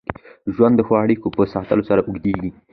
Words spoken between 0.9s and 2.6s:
اړیکو په ساتلو سره اوږدېږي.